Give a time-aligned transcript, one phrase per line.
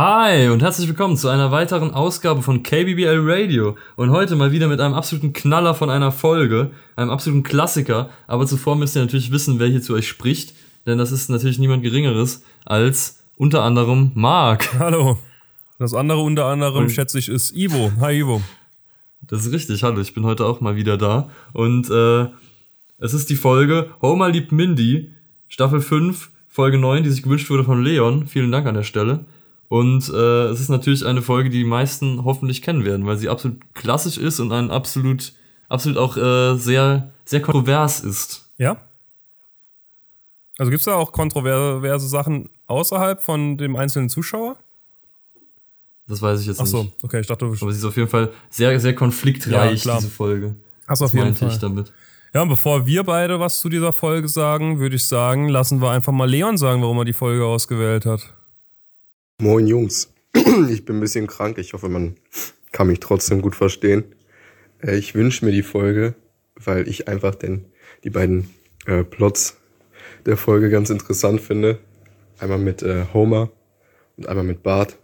[0.00, 4.68] Hi und herzlich willkommen zu einer weiteren Ausgabe von KBBL Radio und heute mal wieder
[4.68, 9.32] mit einem absoluten Knaller von einer Folge, einem absoluten Klassiker, aber zuvor müsst ihr natürlich
[9.32, 10.54] wissen, wer hier zu euch spricht,
[10.86, 14.78] denn das ist natürlich niemand geringeres als unter anderem Marc.
[14.78, 15.18] Hallo.
[15.80, 17.90] Das andere unter anderem, und schätze ich, ist Ivo.
[17.98, 18.40] Hi Ivo.
[19.22, 22.28] Das ist richtig, hallo, ich bin heute auch mal wieder da und äh,
[22.98, 25.12] es ist die Folge Homer liebt Mindy,
[25.48, 28.28] Staffel 5, Folge 9, die sich gewünscht wurde von Leon.
[28.28, 29.24] Vielen Dank an der Stelle.
[29.68, 33.28] Und äh, es ist natürlich eine Folge, die die meisten hoffentlich kennen werden, weil sie
[33.28, 35.34] absolut klassisch ist und ein absolut,
[35.68, 38.50] absolut auch äh, sehr, sehr kontrovers ist.
[38.56, 38.78] Ja.
[40.56, 44.56] Also gibt's da auch kontroverse Sachen außerhalb von dem einzelnen Zuschauer?
[46.08, 47.04] Das weiß ich jetzt Ach so, nicht.
[47.04, 50.08] okay, ich dachte, du Aber sie ist auf jeden Fall sehr, sehr konfliktreich, Ja, diese
[50.10, 50.56] Folge.
[50.86, 51.48] Das auf jeden Fall.
[51.50, 51.92] ich damit.
[52.32, 55.90] Ja, und bevor wir beide was zu dieser Folge sagen, würde ich sagen, lassen wir
[55.90, 58.34] einfach mal Leon sagen, warum er die Folge ausgewählt hat.
[59.40, 60.12] Moin Jungs,
[60.68, 61.58] ich bin ein bisschen krank.
[61.58, 62.16] Ich hoffe, man
[62.72, 64.16] kann mich trotzdem gut verstehen.
[64.82, 66.16] Äh, Ich wünsche mir die Folge,
[66.56, 67.66] weil ich einfach den,
[68.02, 68.50] die beiden
[68.86, 69.56] äh, Plots
[70.26, 71.78] der Folge ganz interessant finde.
[72.40, 73.52] Einmal mit äh, Homer
[74.16, 74.98] und einmal mit Bart.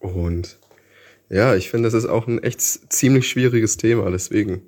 [0.00, 0.58] Und
[1.28, 4.62] ja, ich finde, das ist auch ein echt ziemlich schwieriges Thema, deswegen.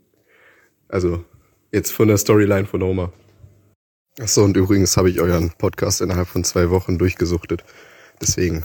[0.87, 1.25] Also,
[1.73, 3.13] jetzt von der Storyline von Homer.
[4.21, 7.65] Achso, und übrigens habe ich euren Podcast innerhalb von zwei Wochen durchgesuchtet.
[8.21, 8.65] Deswegen.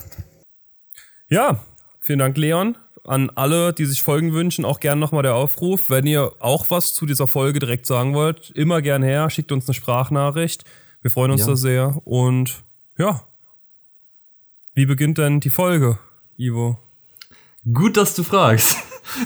[1.30, 1.64] Ja,
[2.00, 2.78] vielen Dank, Leon.
[3.06, 5.90] An alle, die sich Folgen wünschen, auch gerne nochmal der Aufruf.
[5.90, 9.68] Wenn ihr auch was zu dieser Folge direkt sagen wollt, immer gern her, schickt uns
[9.68, 10.64] eine Sprachnachricht.
[11.02, 11.48] Wir freuen uns Ja.
[11.48, 12.02] da sehr.
[12.06, 12.64] Und
[12.98, 13.24] ja.
[14.74, 16.00] Wie beginnt denn die Folge,
[16.38, 16.80] Ivo?
[17.72, 18.78] Gut, dass du fragst.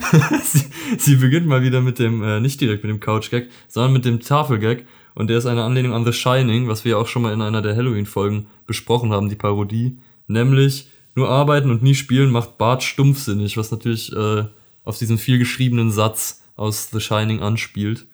[0.44, 0.66] sie,
[0.98, 4.20] sie beginnt mal wieder mit dem, äh, nicht direkt mit dem Couch-Gag, sondern mit dem
[4.20, 4.86] Tafelgag.
[5.14, 7.42] Und der ist eine Anlehnung an The Shining, was wir ja auch schon mal in
[7.42, 10.00] einer der Halloween-Folgen besprochen haben, die Parodie.
[10.28, 14.46] Nämlich, nur arbeiten und nie spielen macht Bart stumpfsinnig, was natürlich äh,
[14.84, 18.06] auf diesen viel geschriebenen Satz aus The Shining anspielt.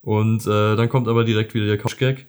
[0.00, 2.26] Und äh, dann kommt aber direkt wieder der Couch-Gag.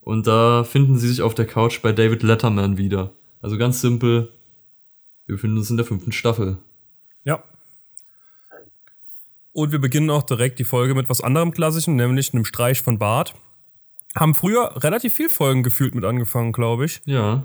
[0.00, 3.12] Und da finden sie sich auf der Couch bei David Letterman wieder.
[3.42, 4.32] Also ganz simpel,
[5.26, 6.56] wir befinden uns in der fünften Staffel.
[7.24, 7.44] Ja.
[9.52, 12.98] Und wir beginnen auch direkt die Folge mit was anderem Klassischen, nämlich einem Streich von
[12.98, 13.34] Bart.
[14.16, 17.02] Haben früher relativ viel Folgen gefühlt mit angefangen, glaube ich.
[17.04, 17.44] Ja,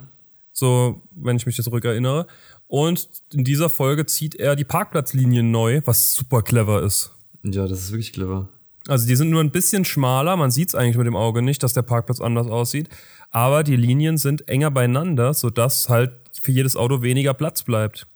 [0.54, 2.28] So, wenn ich mich jetzt zurückerinnere.
[2.68, 7.12] Und in dieser Folge zieht er die Parkplatzlinien neu, was super clever ist.
[7.44, 8.50] ja, das ist wirklich clever.
[8.88, 11.64] Also die sind nur ein bisschen schmaler, man sieht es eigentlich mit dem Auge nicht,
[11.64, 12.90] dass der Parkplatz anders aussieht.
[13.32, 18.08] Aber die Linien sind enger beieinander, sodass halt für jedes Auto weniger Platz bleibt.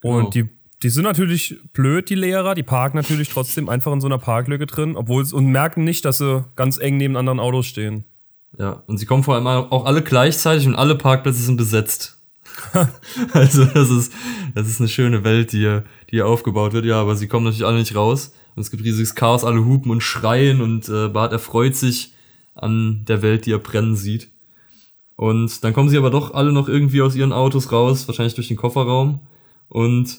[0.00, 0.18] Genau.
[0.18, 0.48] Und die,
[0.82, 4.66] die sind natürlich blöd, die Lehrer, die parken natürlich trotzdem einfach in so einer Parklücke
[4.66, 8.04] drin, obwohl und merken nicht, dass sie ganz eng neben anderen Autos stehen.
[8.58, 12.18] Ja, und sie kommen vor allem auch alle gleichzeitig und alle Parkplätze sind besetzt.
[13.32, 14.12] also das ist,
[14.54, 16.84] das ist eine schöne Welt, die hier, die hier aufgebaut wird.
[16.84, 18.34] Ja, aber sie kommen natürlich alle nicht raus.
[18.56, 22.12] Und es gibt riesiges Chaos, alle hupen und schreien und äh, Bart erfreut sich
[22.54, 24.28] an der Welt, die er brennen sieht.
[25.16, 28.48] Und dann kommen sie aber doch alle noch irgendwie aus ihren Autos raus, wahrscheinlich durch
[28.48, 29.20] den Kofferraum.
[29.68, 30.18] Und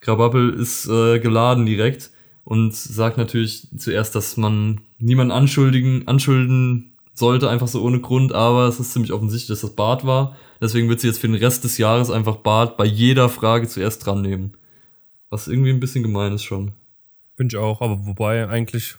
[0.00, 2.10] Krabappel ist äh, geladen direkt
[2.44, 8.66] und sagt natürlich zuerst, dass man niemanden anschuldigen, anschulden sollte, einfach so ohne Grund, aber
[8.66, 10.36] es ist ziemlich offensichtlich, dass das Bart war.
[10.60, 14.04] Deswegen wird sie jetzt für den Rest des Jahres einfach Bart bei jeder Frage zuerst
[14.04, 14.54] dran nehmen.
[15.28, 16.72] Was irgendwie ein bisschen gemein ist schon.
[17.36, 18.96] Finde ich auch, aber wobei eigentlich,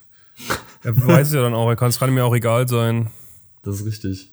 [0.82, 3.10] er weiß es ja dann auch, er kann, es kann ihm ja auch egal sein.
[3.62, 4.30] Das ist richtig.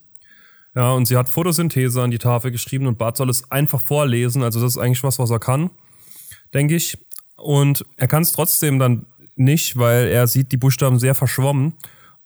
[0.76, 4.44] Ja, und sie hat Photosynthese an die Tafel geschrieben und Bart soll es einfach vorlesen.
[4.44, 5.72] Also das ist eigentlich was, was er kann,
[6.54, 6.98] denke ich.
[7.36, 11.74] Und er kann es trotzdem dann nicht, weil er sieht die Buchstaben sehr verschwommen.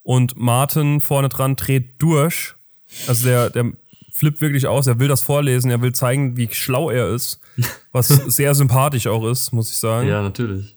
[0.04, 2.54] Und Martin vorne dran dreht durch.
[3.08, 3.72] Also der, der
[4.12, 4.86] flippt wirklich aus.
[4.86, 5.70] Er will das vorlesen.
[5.70, 7.40] Er will zeigen, wie schlau er ist.
[7.90, 10.06] Was sehr sympathisch auch ist, muss ich sagen.
[10.06, 10.76] Ja, natürlich.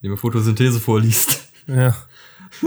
[0.00, 1.48] Indem er Photosynthese vorliest.
[1.66, 1.94] Ja.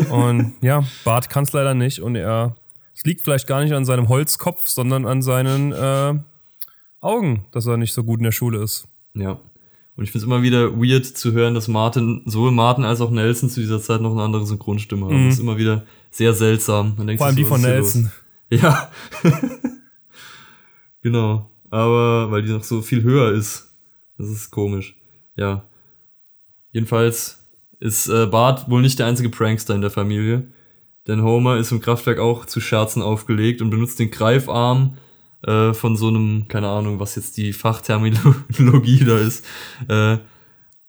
[0.09, 2.55] Und ja, Bart kann es leider nicht und er,
[2.95, 6.13] es liegt vielleicht gar nicht an seinem Holzkopf, sondern an seinen äh,
[7.01, 8.87] Augen, dass er nicht so gut in der Schule ist.
[9.13, 9.39] Ja.
[9.97, 13.11] Und ich finde es immer wieder weird zu hören, dass Martin, sowohl Martin als auch
[13.11, 15.23] Nelson zu dieser Zeit noch eine andere Synchronstimme haben.
[15.23, 15.25] Mhm.
[15.25, 16.95] Das ist immer wieder sehr seltsam.
[16.97, 17.95] Man denkt Vor allem sich die von hier los?
[17.95, 18.11] Nelson.
[18.51, 18.91] Ja.
[21.01, 21.49] genau.
[21.71, 23.73] Aber weil die noch so viel höher ist.
[24.19, 24.95] Das ist komisch.
[25.35, 25.65] Ja.
[26.71, 27.43] Jedenfalls
[27.79, 30.47] ist äh, Bart wohl nicht der einzige Prankster in der Familie.
[31.07, 34.97] Denn Homer ist im Kraftwerk auch zu Scherzen aufgelegt und benutzt den Greifarm
[35.45, 39.45] äh, von so einem, keine Ahnung, was jetzt die Fachterminologie da ist,
[39.87, 40.17] äh,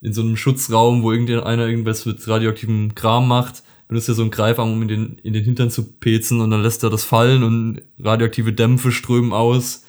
[0.00, 4.30] in so einem Schutzraum, wo irgendeiner irgendwas mit radioaktivem Kram macht, benutzt er so einen
[4.30, 7.42] Greifarm, um in den, in den Hintern zu pezen und dann lässt er das fallen
[7.42, 9.84] und radioaktive Dämpfe strömen aus.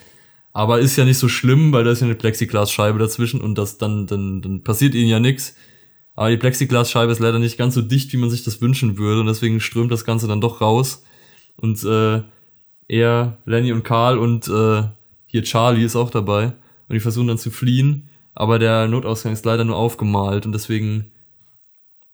[0.53, 3.77] Aber ist ja nicht so schlimm, weil da ist ja eine Plexiglasscheibe dazwischen und das
[3.77, 5.55] dann, dann, dann passiert ihnen ja nichts.
[6.15, 9.21] Aber die Plexiglasscheibe ist leider nicht ganz so dicht, wie man sich das wünschen würde.
[9.21, 11.03] Und deswegen strömt das Ganze dann doch raus.
[11.57, 12.23] Und äh,
[12.87, 14.83] er, Lenny und Karl und äh,
[15.25, 16.53] hier Charlie ist auch dabei.
[16.87, 18.09] Und die versuchen dann zu fliehen.
[18.33, 20.45] Aber der Notausgang ist leider nur aufgemalt.
[20.45, 21.11] Und deswegen,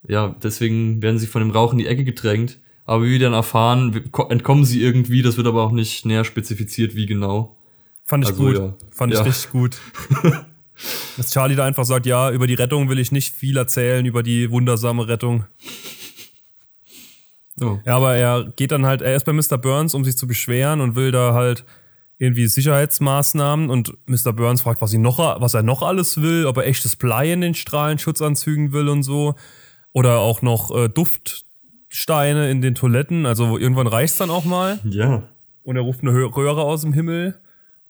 [0.08, 2.58] ja, deswegen werden sie von dem Rauch in die Ecke gedrängt.
[2.86, 5.22] Aber wie wir dann erfahren, entkommen sie irgendwie.
[5.22, 7.56] Das wird aber auch nicht näher spezifiziert, wie genau.
[8.02, 8.56] Fand ich Also, gut.
[8.56, 8.74] ja.
[8.90, 9.24] Fand ich Ja.
[9.24, 9.78] richtig gut.
[11.16, 14.22] Dass Charlie da einfach sagt, ja, über die Rettung will ich nicht viel erzählen, über
[14.24, 15.44] die wundersame Rettung.
[17.60, 17.78] Oh.
[17.84, 19.58] Ja, aber er geht dann halt, er ist bei Mr.
[19.58, 21.64] Burns, um sich zu beschweren und will da halt
[22.18, 24.32] irgendwie Sicherheitsmaßnahmen und Mr.
[24.32, 27.40] Burns fragt, was, ihn noch, was er noch alles will, ob er echtes Blei in
[27.40, 29.34] den Strahlenschutzanzügen will und so.
[29.92, 33.26] Oder auch noch äh, Duftsteine in den Toiletten.
[33.26, 34.80] Also irgendwann reicht's dann auch mal.
[34.84, 35.24] Ja.
[35.62, 37.40] Und er ruft eine Röhre aus dem Himmel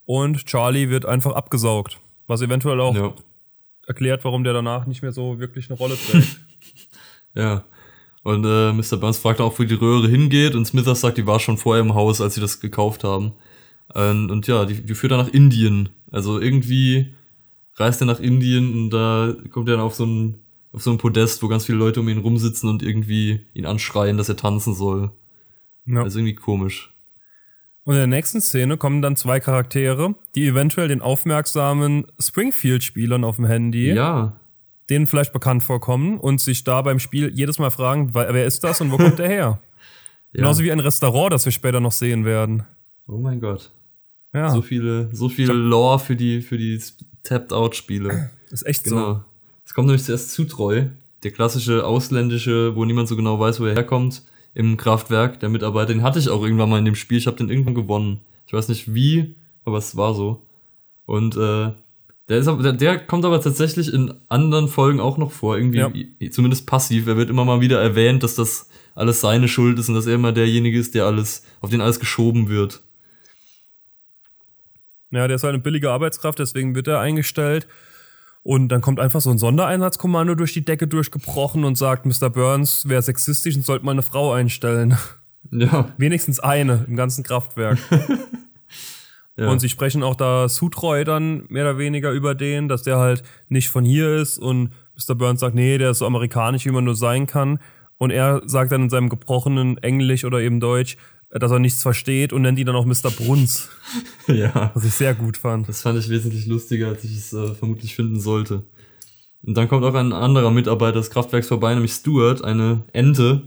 [0.04, 1.98] und Charlie wird einfach abgesaugt.
[2.26, 3.12] Was eventuell auch Ja.
[3.86, 6.40] erklärt, warum der danach nicht mehr so wirklich eine Rolle trägt.
[7.36, 7.64] Ja.
[8.24, 8.96] Und äh, Mr.
[8.96, 11.94] Burns fragt auch, wo die Röhre hingeht und Smithers sagt, die war schon vorher im
[11.94, 13.32] Haus, als sie das gekauft haben.
[13.94, 15.90] Und, und ja, die, die führt er nach Indien.
[16.10, 17.14] Also irgendwie
[17.76, 20.38] reist er nach Indien und da kommt er dann auf so ein
[20.72, 24.16] auf so ein Podest, wo ganz viele Leute um ihn rumsitzen und irgendwie ihn anschreien,
[24.16, 25.12] dass er tanzen soll.
[25.86, 26.02] ja.
[26.02, 26.92] Das ist irgendwie komisch.
[27.84, 33.36] Und in der nächsten Szene kommen dann zwei Charaktere, die eventuell den aufmerksamen Springfield-Spielern auf
[33.36, 34.40] dem Handy, Ja.
[34.90, 38.80] Denen vielleicht bekannt vorkommen und sich da beim Spiel jedes Mal fragen, wer ist das
[38.80, 39.36] und wo kommt der her?
[39.36, 39.60] ja.
[40.32, 42.64] Genauso wie ein Restaurant, das wir später noch sehen werden.
[43.06, 43.70] Oh mein Gott.
[44.32, 46.80] Ja, So viele, so viel Lore für die, für die
[47.22, 48.30] Tapped-Out-Spiele.
[48.50, 48.94] ist echt so.
[48.96, 49.24] Genau.
[49.64, 50.86] Es kommt nämlich zuerst Zutreu,
[51.22, 54.22] der klassische ausländische, wo niemand so genau weiß, wo er herkommt,
[54.52, 55.40] im Kraftwerk.
[55.40, 57.18] Der Mitarbeiter, den hatte ich auch irgendwann mal in dem Spiel.
[57.18, 58.20] Ich habe den irgendwann gewonnen.
[58.46, 60.42] Ich weiß nicht wie, aber es war so.
[61.06, 61.72] Und äh,
[62.28, 66.30] der, ist der, der kommt aber tatsächlich in anderen Folgen auch noch vor, irgendwie Ja.
[66.30, 67.06] zumindest passiv.
[67.06, 70.14] Er wird immer mal wieder erwähnt, dass das alles seine Schuld ist und dass er
[70.14, 72.82] immer derjenige ist, der alles, auf den alles geschoben wird.
[75.10, 77.66] Ja, der ist halt eine billige Arbeitskraft, deswegen wird er eingestellt.
[78.42, 82.28] Und dann kommt einfach so ein Sondereinsatzkommando durch die Decke durchgebrochen und sagt, Mr.
[82.30, 84.98] Burns wäre sexistisch und sollte mal eine Frau einstellen.
[85.50, 85.92] Ja.
[85.98, 87.78] Wenigstens eine im ganzen Kraftwerk.
[89.36, 89.50] ja.
[89.50, 93.22] Und sie sprechen auch da zutreu dann mehr oder weniger über den, dass der halt
[93.48, 94.38] nicht von hier ist.
[94.38, 95.16] Und Mr.
[95.16, 97.58] Burns sagt, nee, der ist so amerikanisch, wie man nur sein kann.
[97.98, 100.96] Und er sagt dann in seinem gebrochenen Englisch oder eben Deutsch,
[101.30, 103.10] äh, dass er nichts versteht und nennt ihn dann auch Mr.
[103.10, 103.70] Bruns,
[104.28, 104.70] ja.
[104.74, 105.68] was ich sehr gut fand.
[105.68, 108.62] Das fand ich wesentlich lustiger, als ich es äh, vermutlich finden sollte.
[109.42, 113.42] Und dann kommt auch ein anderer Mitarbeiter des Kraftwerks vorbei, nämlich Stuart, eine Ente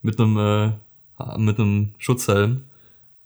[0.00, 2.62] mit einem, äh, mit einem Schutzhelm,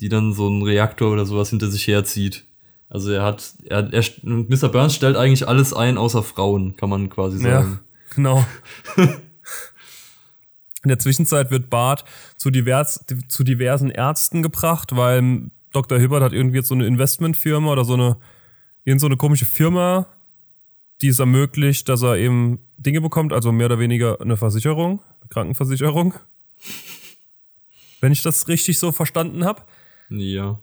[0.00, 2.44] die dann so einen Reaktor oder sowas hinter sich herzieht.
[2.88, 4.68] Also er hat, er, er, Mr.
[4.68, 7.80] Burns stellt eigentlich alles ein, außer Frauen, kann man quasi sagen.
[7.80, 7.80] Ja,
[8.14, 8.44] genau.
[10.82, 12.04] In der Zwischenzeit wird Bart
[12.36, 15.98] zu, divers, zu diversen Ärzten gebracht, weil Dr.
[15.98, 18.16] Hibbert hat irgendwie jetzt so eine Investmentfirma oder so eine,
[18.84, 20.06] irgend so eine komische Firma,
[21.02, 25.28] die es ermöglicht, dass er eben Dinge bekommt, also mehr oder weniger eine Versicherung, eine
[25.28, 26.14] Krankenversicherung.
[28.00, 29.62] Wenn ich das richtig so verstanden habe.
[30.10, 30.58] Ja.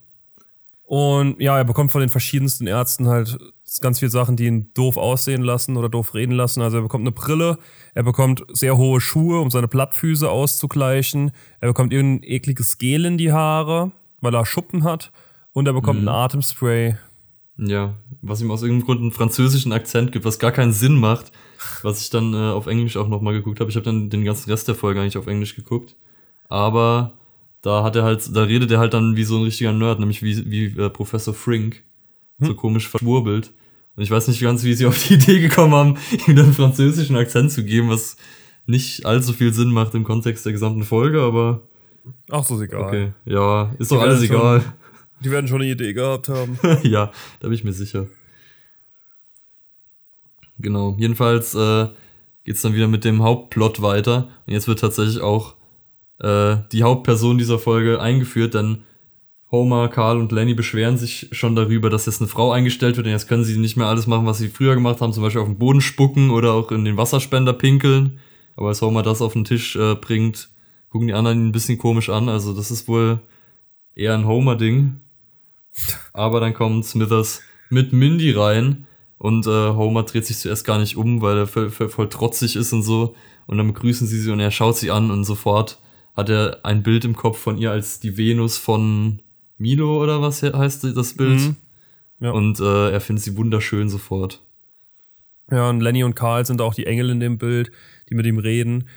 [0.84, 3.38] Und ja, er bekommt von den verschiedensten Ärzten halt
[3.82, 6.62] ganz viele Sachen, die ihn doof aussehen lassen oder doof reden lassen.
[6.62, 7.58] Also er bekommt eine Brille,
[7.94, 11.32] er bekommt sehr hohe Schuhe, um seine Plattfüße auszugleichen.
[11.60, 15.12] Er bekommt irgendein ekliges Gel in die Haare, weil er Schuppen hat.
[15.54, 16.98] Und er bekommt ein Atemspray.
[17.58, 21.32] Ja, was ihm aus irgendeinem Grund einen französischen Akzent gibt, was gar keinen Sinn macht,
[21.82, 23.70] was ich dann äh, auf Englisch auch nochmal geguckt habe.
[23.70, 25.96] Ich habe dann den ganzen Rest der Folge eigentlich auf Englisch geguckt.
[26.50, 27.14] Aber
[27.66, 30.22] da hat er halt, da redet er halt dann wie so ein richtiger Nerd, nämlich
[30.22, 31.84] wie, wie äh, Professor Frink.
[32.38, 33.52] So komisch verschwurbelt.
[33.96, 36.54] Und ich weiß nicht ganz, wie sie auf die Idee gekommen haben, ihm dann einen
[36.54, 38.18] französischen Akzent zu geben, was
[38.68, 41.62] nicht allzu viel Sinn macht im Kontext der gesamten Folge, aber
[42.30, 42.82] Ach, so ist egal.
[42.82, 43.12] okay.
[43.26, 44.74] Ja, ist doch Die alles werden schon- egal.
[45.24, 46.60] Die werden schon eine Idee gehabt haben.
[46.84, 48.08] ja, da bin ich mir sicher.
[50.60, 50.96] Genau.
[51.00, 51.88] Jedenfalls äh,
[52.44, 54.30] geht's dann wieder mit dem Hauptplot weiter.
[54.46, 55.55] Und jetzt wird tatsächlich auch
[56.20, 58.84] äh, die Hauptperson dieser Folge eingeführt, denn
[59.52, 63.14] Homer, Carl und Lenny beschweren sich schon darüber, dass jetzt eine Frau eingestellt wird und
[63.14, 65.48] jetzt können sie nicht mehr alles machen, was sie früher gemacht haben, zum Beispiel auf
[65.48, 68.20] den Boden spucken oder auch in den Wasserspender pinkeln.
[68.56, 70.50] Aber als Homer das auf den Tisch äh, bringt,
[70.90, 72.28] gucken die anderen ihn ein bisschen komisch an.
[72.28, 73.20] Also das ist wohl
[73.94, 75.00] eher ein Homer-Ding.
[76.14, 80.98] Aber dann kommt Smithers mit Mindy rein und äh, Homer dreht sich zuerst gar nicht
[80.98, 83.16] um, weil er voll, voll, voll trotzig ist und so.
[83.46, 85.80] Und dann begrüßen sie sie und er schaut sie an und sofort
[86.16, 89.22] hat er ein Bild im Kopf von ihr als die Venus von
[89.58, 91.40] Milo oder was he- heißt das Bild?
[91.40, 91.56] Mhm.
[92.20, 92.32] Ja.
[92.32, 94.42] Und äh, er findet sie wunderschön sofort.
[95.52, 97.72] Ja, und Lenny und Karl sind auch die Engel in dem Bild,
[98.10, 98.88] die mit ihm reden.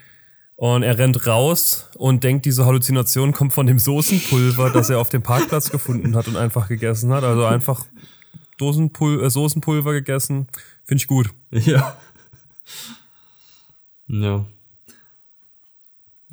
[0.57, 5.09] Und er rennt raus und denkt, diese Halluzination kommt von dem Soßenpulver, das er auf
[5.09, 7.23] dem Parkplatz gefunden hat und einfach gegessen hat.
[7.23, 7.85] Also einfach
[8.59, 10.49] Dosenpul äh, Soßenpulver gegessen.
[10.85, 11.29] Finde ich gut.
[11.51, 11.97] Ja.
[14.07, 14.47] Ja.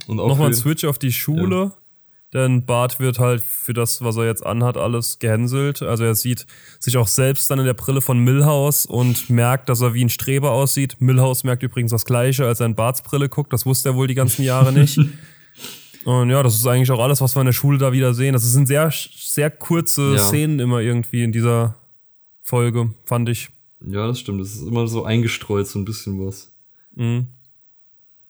[0.08, 1.74] Nochmal ein Switch auf die Schule.
[2.34, 5.82] Denn Bart wird halt für das, was er jetzt anhat, alles gehänselt.
[5.82, 6.46] Also er sieht
[6.80, 10.10] sich auch selbst dann in der Brille von Millhouse und merkt, dass er wie ein
[10.10, 10.98] Streber aussieht.
[11.00, 13.54] Millhouse merkt übrigens das Gleiche, als er in Barts Brille guckt.
[13.54, 15.00] Das wusste er wohl die ganzen Jahre nicht.
[16.04, 18.34] Und ja, das ist eigentlich auch alles, was wir in der Schule da wieder sehen.
[18.34, 20.20] Das sind sehr, sehr kurze Ja.
[20.20, 21.76] Szenen immer irgendwie in dieser
[22.42, 23.50] Folge, fand ich.
[23.84, 24.42] Ja, das stimmt.
[24.42, 26.52] Das ist immer so eingestreut, so ein bisschen was.
[26.96, 27.28] Mhm.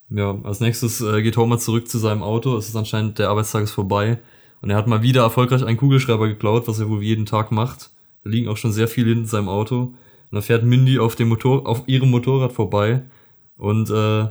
[0.10, 2.56] Ja, als nächstes äh, geht Homer zurück zu seinem Auto.
[2.58, 4.20] Es ist anscheinend, der Arbeitstag ist vorbei.
[4.62, 7.92] Und er hat mal wieder erfolgreich einen Kugelschreiber geklaut, was er wohl jeden Tag macht.
[8.24, 9.82] Da liegen auch schon sehr viele in seinem Auto.
[9.82, 9.96] Und
[10.32, 13.04] dann fährt Mindy auf, dem Motor auf ihrem Motorrad vorbei.
[13.58, 14.28] Und äh,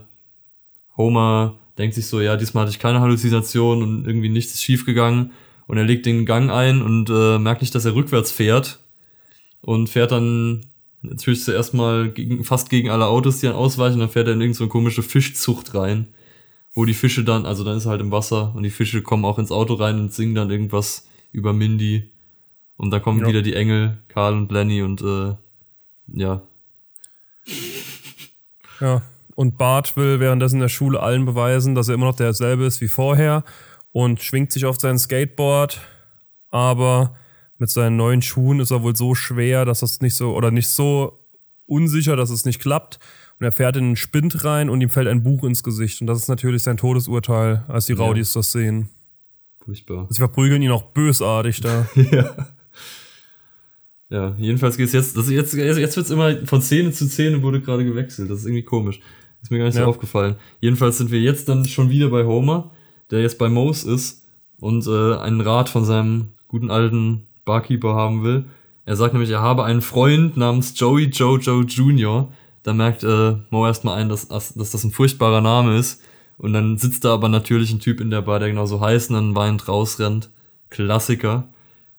[0.97, 5.33] Homer denkt sich so, ja, diesmal hatte ich keine Halluzination und irgendwie nichts ist schiefgegangen.
[5.67, 8.81] Und er legt den Gang ein und äh, merkt nicht, dass er rückwärts fährt.
[9.61, 10.67] Und fährt dann
[11.05, 14.41] natürlich zuerst mal gegen, fast gegen alle Autos, die dann ausweichen, dann fährt er in
[14.41, 16.09] irgendeine so komische Fischzucht rein,
[16.73, 19.25] wo die Fische dann, also dann ist er halt im Wasser und die Fische kommen
[19.25, 22.11] auch ins Auto rein und singen dann irgendwas über Mindy.
[22.77, 23.29] Und dann kommen Ja.
[23.29, 25.35] wieder die Engel, Karl und Lenny und äh,
[26.13, 26.43] ja,
[28.81, 29.03] Ja,
[29.37, 32.81] und Bart will währenddessen in der Schule allen beweisen, dass er immer noch derselbe ist
[32.81, 33.45] wie vorher
[33.93, 35.81] und schwingt sich auf sein Skateboard,
[36.51, 37.17] aber
[37.59, 40.69] mit seinen neuen Schuhen ist er wohl so schwer, dass das nicht so oder nicht
[40.69, 41.21] so
[41.67, 42.99] unsicher, dass es nicht klappt.
[43.41, 46.01] Und er fährt in einen Spind rein und ihm fällt ein Buch ins Gesicht.
[46.01, 47.99] Und das ist natürlich sein Todesurteil, als die Ja.
[48.05, 48.91] Rowdies das sehen.
[49.65, 50.07] furchtbar.
[50.11, 51.89] Sie verprügeln ihn auch bösartig da.
[52.13, 52.37] ja.
[54.11, 57.85] Ja, jedenfalls geht's jetzt, das jetzt, jetzt wird's immer von Szene zu Szene wurde gerade
[57.85, 58.31] gewechselt.
[58.31, 59.01] Das ist irgendwie komisch.
[59.43, 59.85] Ist mir gar nicht Ja.
[59.85, 60.37] so aufgefallen.
[60.61, 62.71] Jedenfalls sind wir jetzt dann schon wieder bei Homer,
[63.11, 64.25] der jetzt bei Moose ist
[64.61, 68.47] und äh, einen Rat von seinem guten alten Barkeeper haben will.
[68.87, 72.33] Er sagt nämlich, er habe einen Freund namens Joey Jojo Jr.
[72.63, 76.03] Da merkt äh, Mo erstmal ein, dass, dass das ein furchtbarer Name ist.
[76.37, 79.17] Und dann sitzt da aber natürlich ein Typ in der Bar, der genauso heißt und
[79.17, 80.31] dann weinend rausrennt.
[80.71, 81.49] Klassiker.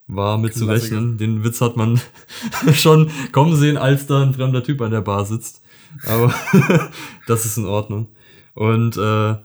[0.08, 1.18] War mit zu rechnen.
[1.18, 2.00] Den Witz hat man
[2.74, 5.64] schon kommen sehen, als da ein fremder Typ an der Bar sitzt.
[6.08, 6.34] Aber
[7.28, 8.10] das ist in Ordnung.
[8.54, 9.36] Und äh,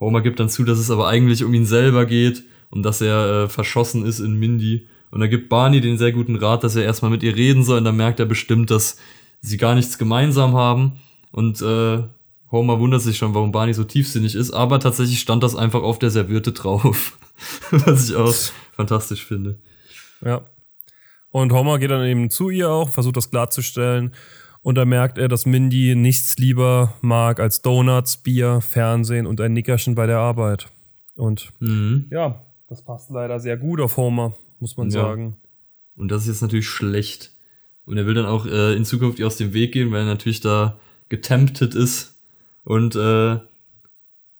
[0.00, 3.44] Homer gibt dann zu, dass es aber eigentlich um ihn selber geht und dass er
[3.44, 4.86] äh, verschossen ist in Mindy.
[5.10, 7.78] Und da gibt Barney den sehr guten Rat, dass er erstmal mit ihr reden soll.
[7.78, 8.96] Und dann merkt er bestimmt, dass
[9.40, 11.00] sie gar nichts gemeinsam haben.
[11.32, 12.02] Und äh,
[12.50, 14.52] Homer wundert sich schon, warum Barney so tiefsinnig ist.
[14.52, 17.18] Aber tatsächlich stand das einfach auf der Serviette drauf.
[17.70, 18.34] Was ich auch
[18.72, 19.58] fantastisch finde.
[20.24, 20.42] Ja.
[21.30, 24.12] Und Homer geht dann eben zu ihr auch, versucht das klarzustellen.
[24.62, 29.54] Und da merkt er, dass Mindy nichts lieber mag als Donuts, Bier, Fernsehen und ein
[29.54, 30.68] Nickerchen bei der Arbeit.
[31.16, 32.08] Und Mhm.
[32.10, 35.02] ja, das passt leider sehr gut auf Homer, muss man Ja.
[35.02, 35.36] sagen.
[35.96, 37.32] Und das ist jetzt natürlich schlecht.
[37.86, 40.06] Und er will dann auch äh, in Zukunft ihr aus dem Weg gehen, weil er
[40.06, 42.18] natürlich da getemptet ist.
[42.64, 43.38] Und äh,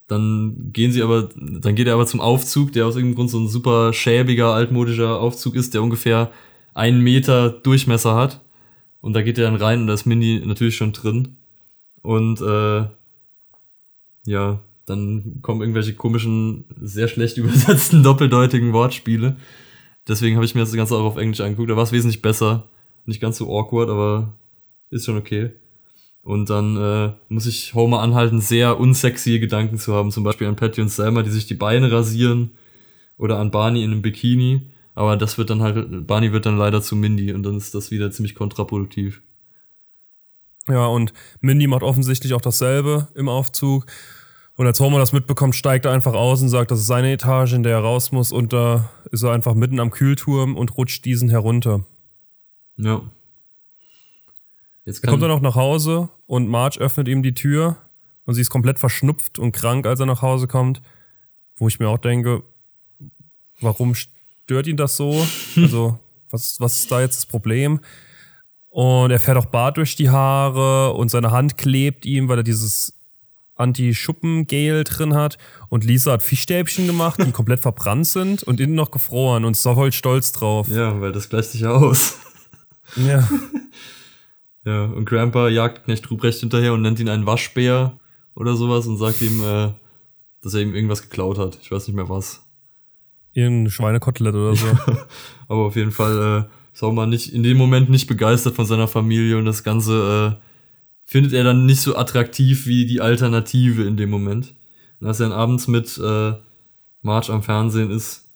[0.06, 3.38] dann gehen sie aber, dann geht er aber zum Aufzug, der aus irgendeinem Grund so
[3.38, 6.30] ein super schäbiger, altmodischer Aufzug ist, der ungefähr
[6.74, 8.40] einen Meter Durchmesser hat.
[9.00, 11.36] Und da geht er dann rein und da ist Mindy natürlich schon drin.
[12.02, 12.84] Und äh,
[14.26, 19.36] ja, dann kommen irgendwelche komischen, sehr schlecht übersetzten, doppeldeutigen Wortspiele.
[20.10, 21.70] Deswegen habe ich mir das Ganze auch auf Englisch angeguckt.
[21.70, 22.68] Da war es wesentlich besser.
[23.06, 24.34] Nicht ganz so awkward, aber
[24.90, 25.52] ist schon okay.
[26.22, 30.10] Und dann äh, muss ich Homer anhalten, sehr unsexy Gedanken zu haben.
[30.10, 32.50] Zum Beispiel an Patty und Selma, die sich die Beine rasieren.
[33.16, 34.62] Oder an Barney in einem Bikini.
[34.94, 37.92] Aber das wird dann halt, Barney wird dann leider zu Mindy und dann ist das
[37.92, 39.22] wieder ziemlich kontraproduktiv.
[40.68, 43.86] Ja, und Mindy macht offensichtlich auch dasselbe im Aufzug.
[44.60, 47.54] Und als Homer das mitbekommt, steigt er einfach aus und sagt, das ist seine Etage,
[47.54, 48.30] in der er raus muss.
[48.30, 51.86] Und da ist er einfach mitten am Kühlturm und rutscht diesen herunter.
[52.76, 53.00] Ja.
[54.84, 57.78] Jetzt Er kommt dann auch nach Hause und Marge öffnet ihm die Tür
[58.26, 60.82] und sie ist komplett verschnupft und krank, als er nach Hause kommt.
[61.56, 62.42] Wo ich mir auch denke,
[63.62, 65.26] warum stört ihn das so?
[65.56, 65.98] Also,
[66.28, 67.80] was, was ist da jetzt das Problem?
[68.68, 72.44] Und er fährt auch Bart durch die Haare und seine Hand klebt ihm, weil er
[72.44, 72.99] dieses
[73.60, 75.38] Anti-Schuppen-Gel drin hat.
[75.68, 79.64] Und Lisa hat Fischstäbchen gemacht, die komplett verbrannt sind und innen noch gefroren und ist
[79.64, 80.68] da voll stolz drauf.
[80.68, 82.18] ja, weil das gleicht sich ja aus.
[82.96, 83.28] Ja.
[84.64, 87.98] Ja, und Grandpa jagt Knecht Ruprecht hinterher und nennt ihn einen Waschbär
[88.34, 89.70] oder sowas und sagt ihm, äh,
[90.42, 91.56] dass er ihm irgendwas geklaut hat.
[91.62, 92.42] Ich weiß nicht mehr was.
[93.32, 94.66] Irgendein Schweinekotelett oder so.
[95.48, 99.38] Aber auf jeden Fall ist Homer nicht, in dem Moment nicht begeistert von seiner Familie
[99.38, 100.49] und das Ganze äh,
[101.10, 104.54] findet er dann nicht so attraktiv wie die Alternative in dem Moment.
[105.00, 106.34] Und als er dann abends mit äh,
[107.02, 108.30] Marge am Fernsehen ist,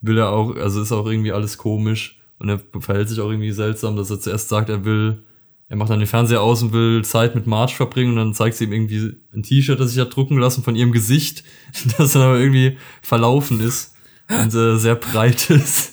[0.00, 3.52] will er auch, also ist auch irgendwie alles komisch und er verhält sich auch irgendwie
[3.52, 5.24] seltsam, dass er zuerst sagt, er will,
[5.68, 8.56] er macht dann den Fernseher aus und will Zeit mit Marge verbringen und dann zeigt
[8.56, 11.44] sie ihm irgendwie ein T-Shirt, das sich hat drucken lassen von ihrem Gesicht,
[11.98, 13.89] das dann aber irgendwie verlaufen ist
[14.30, 15.92] und äh, sehr breit ist.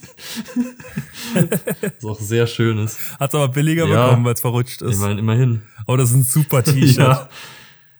[2.03, 2.97] auch sehr schön ist.
[3.19, 4.05] Hat's aber billiger Ja.
[4.07, 4.93] bekommen, weil es verrutscht ist.
[4.95, 5.63] Ich meine, immerhin.
[5.85, 6.97] Aber das ist ein super T-Shirt.
[6.97, 7.07] ja.
[7.07, 7.29] Ja.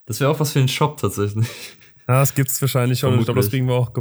[0.06, 1.46] Das wäre auch was für den Shop tatsächlich.
[2.06, 3.20] das gibt's wahrscheinlich schon.
[3.20, 3.51] Ich glaube, das Vermutlich.
[3.51, 3.91] kriegen wir auch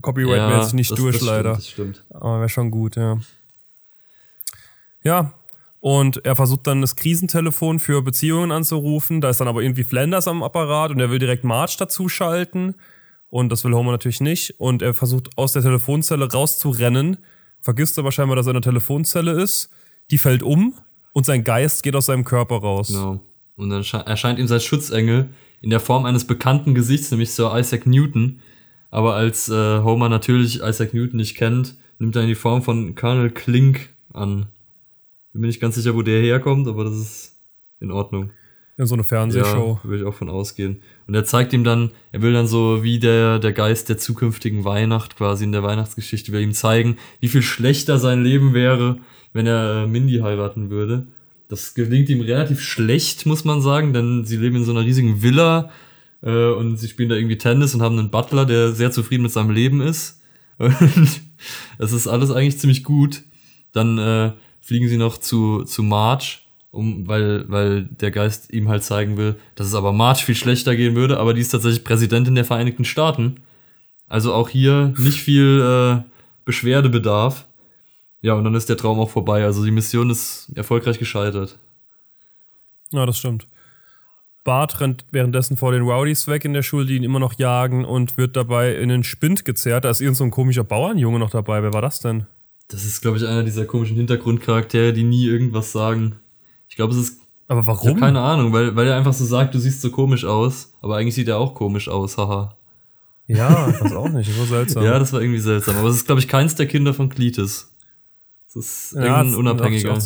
[0.00, 1.60] copyright-mäßig nicht das, durch, das leider.
[1.60, 2.04] Stimmt, das stimmt.
[2.22, 3.18] Aber wäre schon gut, ja.
[5.02, 5.34] Ja,
[5.80, 9.20] und er versucht dann das Krisentelefon für Beziehungen anzurufen.
[9.20, 12.74] Da ist dann aber irgendwie Flanders am Apparat und er will direkt Marge dazuschalten.
[13.34, 14.60] Und das will Homer natürlich nicht.
[14.60, 17.16] Und er versucht aus der Telefonzelle rauszurennen,
[17.60, 19.70] vergisst aber scheinbar, dass er in der Telefonzelle ist.
[20.12, 20.74] Die fällt um
[21.14, 22.88] und sein Geist geht aus seinem Körper raus.
[22.92, 23.20] Genau.
[23.56, 25.30] Und dann sche- erscheint ihm sein Schutzengel
[25.62, 28.38] in der Form eines bekannten Gesichts, nämlich Sir Isaac Newton.
[28.92, 32.94] Aber als äh, Homer natürlich Isaac Newton nicht kennt, nimmt er in die Form von
[32.94, 34.46] Colonel Klink an.
[35.32, 37.36] Bin mir nicht ganz sicher, wo der herkommt, aber das ist
[37.80, 38.30] in Ordnung.
[38.76, 39.78] In so eine Fernsehshow.
[39.82, 40.82] Ja, würde ich auch von ausgehen.
[41.06, 44.64] Und er zeigt ihm dann, er will dann so wie der, der Geist der zukünftigen
[44.64, 48.98] Weihnacht quasi in der Weihnachtsgeschichte, will ihm zeigen, wie viel schlechter sein Leben wäre,
[49.32, 51.06] wenn er äh, Mindy heiraten würde.
[51.48, 55.22] Das gelingt ihm relativ schlecht, muss man sagen, denn sie leben in so einer riesigen
[55.22, 55.70] Villa
[56.22, 59.32] äh, und sie spielen da irgendwie Tennis und haben einen Butler, der sehr zufrieden mit
[59.32, 60.20] seinem Leben ist.
[60.58, 61.20] Und
[61.78, 63.24] es ist alles eigentlich ziemlich gut.
[63.72, 66.38] Dann äh, fliegen sie noch zu, zu Marge,
[66.74, 70.76] um, weil, weil der Geist ihm halt zeigen will, dass es aber Marge viel schlechter
[70.76, 73.36] gehen würde, aber die ist tatsächlich Präsidentin der Vereinigten Staaten.
[74.08, 76.02] Also auch hier nicht viel äh,
[76.44, 77.46] Beschwerdebedarf.
[78.20, 79.44] Ja, und dann ist der Traum auch vorbei.
[79.44, 81.58] Also die Mission ist erfolgreich gescheitert.
[82.90, 83.46] Ja, das stimmt.
[84.44, 87.84] Bart rennt währenddessen vor den Rowdies weg in der Schule, die ihn immer noch jagen
[87.84, 89.84] und wird dabei in den Spind gezerrt.
[89.84, 91.62] Da ist irgend so ein komischer Bauernjunge noch dabei.
[91.62, 92.26] Wer war das denn?
[92.68, 96.16] Das ist, glaube ich, einer dieser komischen Hintergrundcharaktere, die nie irgendwas sagen.
[96.68, 97.98] Ich glaube, es ist Aber warum?
[97.98, 100.74] keine Ahnung, weil, weil er einfach so sagt, du siehst so komisch aus.
[100.80, 102.56] Aber eigentlich sieht er auch komisch aus, haha.
[103.26, 104.28] Ja, ich weiß auch nicht.
[104.30, 104.84] Das war seltsam.
[104.84, 105.76] Ja, das war irgendwie seltsam.
[105.76, 107.70] Aber es ist, glaube ich, keins der Kinder von Cletus.
[108.52, 109.98] Das ist Ja, irgendein Unabhängiger.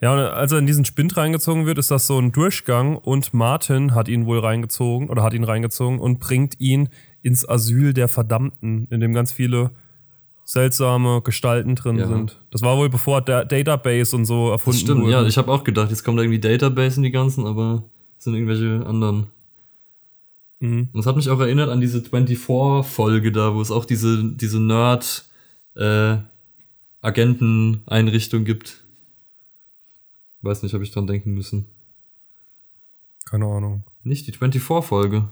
[0.00, 3.32] Ja, und als er in diesen Spind reingezogen wird, ist das so ein Durchgang und
[3.32, 6.88] Martin hat ihn wohl reingezogen oder hat ihn reingezogen und bringt ihn
[7.22, 9.70] ins Asyl der Verdammten, in dem ganz viele
[10.44, 12.06] seltsame Gestalten drin Ja.
[12.06, 12.38] sind.
[12.50, 15.12] Das war wohl bevor der Database und so erfunden Das stimmt, wurde.
[15.12, 17.84] ja, ich habe auch gedacht, jetzt kommt da irgendwie Database in die ganzen, aber
[18.18, 19.26] es sind irgendwelche anderen.
[20.60, 20.88] Mhm.
[20.92, 24.60] Und es hat mich auch erinnert an diese 24-Folge da, wo es auch diese, diese
[24.60, 25.24] Nerd
[25.76, 26.16] äh,
[27.00, 28.82] Agenten-Einrichtung gibt.
[30.42, 31.66] Weiß nicht, habe ich dran denken müssen.
[33.24, 33.84] Keine Ahnung.
[34.02, 35.24] Nicht die 24-Folge.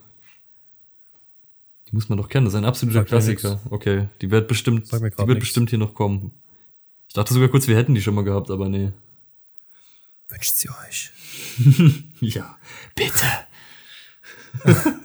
[1.93, 3.61] Muss man doch kennen, das ist ein absoluter mir Klassiker.
[3.71, 5.41] Okay, die wird bestimmt, die wird nix.
[5.41, 6.33] bestimmt hier noch kommen.
[7.07, 8.93] Ich dachte sogar kurz, wir hätten die schon mal gehabt, aber nee.
[10.29, 11.11] Wünscht sie euch.
[12.21, 12.57] Ja,
[12.95, 13.27] bitte.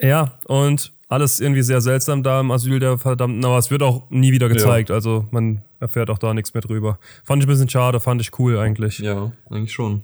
[0.00, 4.10] Ja, und alles irgendwie sehr seltsam da im Asyl der Verdammten, aber es wird auch
[4.10, 6.98] nie wieder gezeigt, also man erfährt auch da nichts mehr drüber.
[7.24, 8.98] Fand ich ein bisschen schade, fand ich cool eigentlich.
[8.98, 10.02] Ja, eigentlich schon.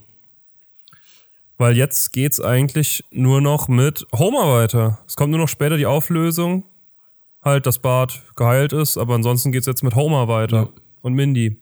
[1.61, 4.97] Weil jetzt geht's eigentlich nur noch mit Homer weiter.
[5.05, 6.63] Es kommt nur noch später die Auflösung,
[7.43, 10.69] halt, dass Bart geheilt ist, aber ansonsten geht's jetzt mit Homer weiter Ja.
[11.03, 11.61] und Mindy.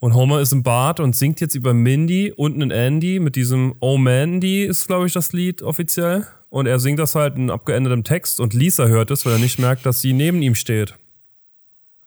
[0.00, 3.76] Und Homer ist im Bad und singt jetzt über Mindy und einen Andy mit diesem
[3.78, 6.26] Oh Mandy ist, glaube ich, das Lied offiziell.
[6.50, 9.60] Und er singt das halt in abgeändertem Text und Lisa hört es, weil er nicht
[9.60, 10.96] merkt, dass sie neben ihm steht.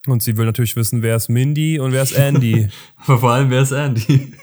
[0.08, 2.68] Und sie will natürlich wissen, wer ist Mindy und wer ist Andy.
[2.98, 4.34] Aber vor allem, wer ist Andy?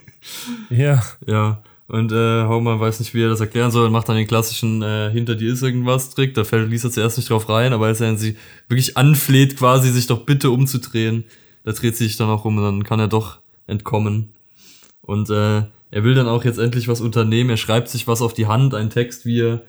[0.70, 1.02] ja.
[1.26, 1.62] ja.
[1.88, 5.10] Und äh, Homer weiß nicht, wie er das erklären soll macht dann den klassischen äh,
[5.12, 6.34] Hinter dir ist irgendwas Trick.
[6.34, 8.36] Da fällt Lisa zuerst nicht drauf rein, aber als er sie
[8.68, 11.24] wirklich anfleht, quasi sich doch bitte umzudrehen,
[11.62, 14.34] da dreht sie sich dann auch um und dann kann er doch entkommen.
[15.00, 17.50] Und äh, er will dann auch jetzt endlich was unternehmen.
[17.50, 19.62] Er schreibt sich was auf die Hand, einen Text, wie er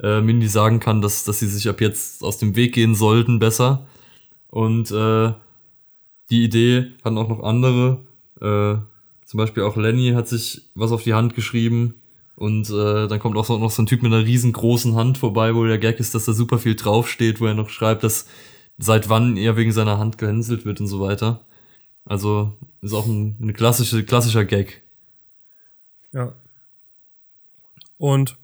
[0.00, 3.40] äh, Mindy sagen kann, dass, dass sie sich ab jetzt aus dem Weg gehen sollten,
[3.40, 3.86] besser.
[4.48, 5.32] Und äh,
[6.30, 8.04] die Idee hatten auch noch andere.
[8.40, 8.76] Äh,
[9.24, 12.00] zum Beispiel auch Lenny hat sich was auf die Hand geschrieben.
[12.36, 15.64] Und äh, dann kommt auch noch so ein Typ mit einer riesengroßen Hand vorbei, wo
[15.64, 18.26] der Gag ist, dass da super viel draufsteht, wo er noch schreibt, dass
[18.76, 21.46] seit wann er wegen seiner Hand gehänselt wird und so weiter.
[22.04, 24.82] Also ist auch ein, ein klassische, klassischer Gag.
[26.12, 26.34] Ja.
[27.98, 28.36] Und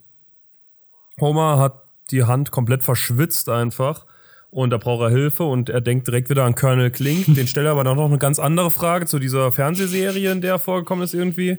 [1.19, 4.05] Homer hat die Hand komplett verschwitzt einfach
[4.51, 7.33] und da braucht er Hilfe und er denkt direkt wieder an Colonel Klink.
[7.35, 10.55] Den stellt er aber dann noch eine ganz andere Frage zu dieser Fernsehserie, in der
[10.55, 11.57] er vorgekommen ist irgendwie.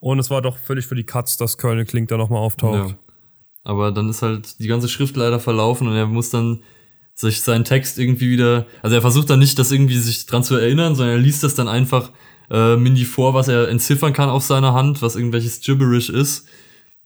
[0.00, 2.90] Und es war doch völlig für die Katz, dass Colonel Klink da nochmal auftaucht.
[2.90, 2.96] Ja.
[3.62, 6.64] Aber dann ist halt die ganze Schrift leider verlaufen und er muss dann
[7.14, 10.56] sich seinen Text irgendwie wieder, also er versucht dann nicht, das irgendwie sich dran zu
[10.56, 12.10] erinnern, sondern er liest das dann einfach
[12.50, 16.48] äh, Mindy vor, was er entziffern kann auf seiner Hand, was irgendwelches Gibberish ist.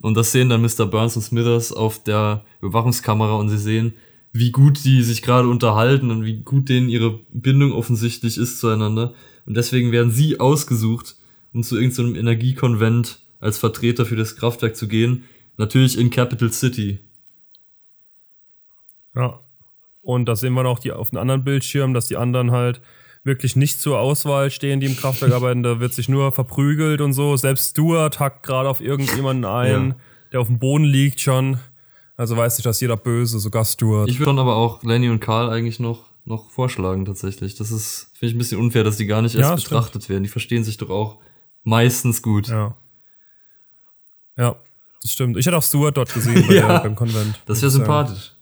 [0.01, 0.87] Und das sehen dann Mr.
[0.87, 3.95] Burns und Smithers auf der Überwachungskamera und sie sehen,
[4.33, 9.15] wie gut die sich gerade unterhalten und wie gut denen ihre Bindung offensichtlich ist zueinander.
[9.47, 11.17] Und deswegen werden sie ausgesucht,
[11.53, 15.25] um zu irgendeinem so Energiekonvent als Vertreter für das Kraftwerk zu gehen.
[15.57, 16.99] Natürlich in Capital City.
[19.15, 19.41] Ja.
[20.03, 22.81] Und da sehen wir noch die auf einem anderen Bildschirm, dass die anderen halt
[23.25, 25.63] wirklich nicht zur Auswahl stehen, die im Kraftwerk arbeiten.
[25.63, 27.37] Da wird sich nur verprügelt und so.
[27.37, 29.97] Selbst Stuart hackt gerade auf irgendjemanden ein, ja.
[30.33, 31.59] der auf dem Boden liegt schon.
[32.17, 34.09] Also weiß ich, dass jeder böse, sogar Stuart.
[34.09, 37.57] Ich würde dann aber auch Lenny und Karl eigentlich noch, noch vorschlagen, tatsächlich.
[37.57, 40.09] Das ist, finde ich, ein bisschen unfair, dass die gar nicht erst ja, betrachtet stimmt.
[40.09, 40.23] werden.
[40.23, 41.19] Die verstehen sich doch auch
[41.63, 42.49] meistens gut.
[42.49, 42.75] Ja.
[44.39, 44.57] Ja,
[45.03, 45.37] das stimmt.
[45.37, 46.69] Ich hätte auch Stuart dort gesehen bei ja.
[46.69, 47.41] der, beim Konvent.
[47.47, 48.33] Das wäre sympathisch.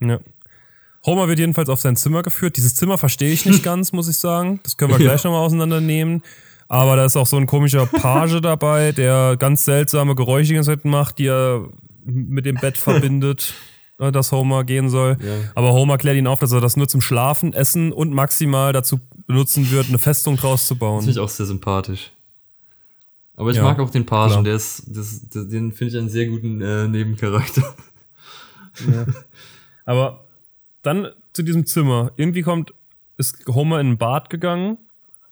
[0.00, 0.18] Ja.
[1.06, 2.56] Homer wird jedenfalls auf sein Zimmer geführt.
[2.56, 4.60] Dieses Zimmer verstehe ich nicht ganz, muss ich sagen.
[4.64, 5.30] Das können wir gleich ja.
[5.30, 6.22] nochmal auseinandernehmen.
[6.68, 10.72] Aber da ist auch so ein komischer Page dabei, der ganz seltsame Geräusche die ganze
[10.72, 11.68] Zeit macht, die er
[12.08, 13.54] mit dem Bett verbindet,
[13.98, 15.16] äh, dass Homer gehen soll.
[15.20, 15.50] Ja.
[15.54, 19.00] Aber Homer klärt ihn auf, dass er das nur zum Schlafen, Essen und maximal dazu
[19.26, 20.98] benutzen wird, eine Festung draus zu bauen.
[20.98, 22.12] Das finde ich auch sehr sympathisch.
[23.34, 26.08] Aber ich ja, mag auch den Pagen, der ist, das, das, den finde ich einen
[26.08, 27.62] sehr guten äh, Nebencharakter.
[28.92, 29.06] Ja.
[29.84, 30.24] Aber
[30.82, 32.10] dann zu diesem Zimmer.
[32.16, 32.74] Irgendwie kommt,
[33.16, 34.76] ist Homer in ein Bad gegangen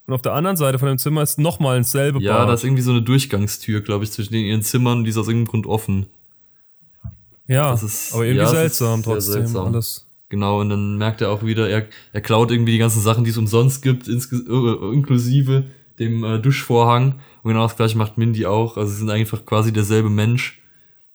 [0.06, 2.40] und auf der anderen Seite von dem Zimmer ist nochmal ein selbe ja, Bad.
[2.42, 5.16] Ja, da ist irgendwie so eine Durchgangstür, glaube ich, zwischen den ihren Zimmern, die ist
[5.16, 6.06] aus irgendeinem Grund offen.
[7.48, 9.66] Ja, ist, aber irgendwie ja, seltsam trotzdem seltsam.
[9.66, 10.06] alles.
[10.28, 13.30] Genau, und dann merkt er auch wieder, er, er klaut irgendwie die ganzen Sachen, die
[13.30, 15.66] es umsonst gibt, ins, äh, inklusive
[15.98, 17.20] dem äh, Duschvorhang.
[17.42, 18.76] Und genau das gleiche macht Mindy auch.
[18.76, 20.60] Also sie sind einfach quasi derselbe Mensch.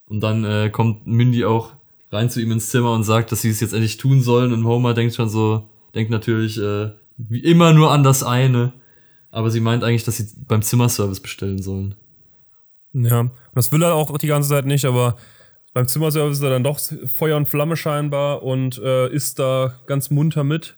[0.06, 1.74] Und dann äh, kommt Mindy auch
[2.12, 4.54] rein zu ihm ins Zimmer und sagt, dass sie es jetzt endlich tun sollen.
[4.54, 8.74] Und Homer denkt schon so, denkt natürlich äh, wie immer nur an das eine.
[9.30, 11.96] Aber sie meint eigentlich, dass sie beim Zimmerservice bestellen sollen.
[12.94, 15.15] Ja, und das will er auch die ganze Zeit nicht, aber
[15.74, 20.10] beim Zimmerservice ist er dann doch Feuer und Flamme scheinbar und äh, ist da ganz
[20.10, 20.78] munter mit.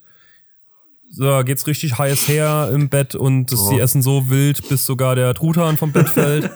[1.10, 3.72] So, geht's richtig heiß her im Bett und das, oh.
[3.72, 6.50] die essen so wild, bis sogar der Truthahn vom Bett fällt.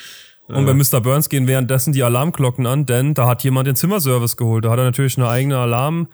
[0.46, 1.00] und bei Mr.
[1.02, 4.64] Burns gehen währenddessen die Alarmglocken an, denn da hat jemand den Zimmerservice geholt.
[4.64, 6.08] Da hat er natürlich eine eigene Alarm,